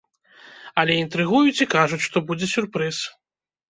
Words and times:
Але 0.85 0.93
інтрыгуюць 1.03 1.63
і 1.69 1.71
кажуць, 1.77 2.03
што 2.09 2.27
будзе 2.29 2.55
сюрпрыз! 2.59 3.09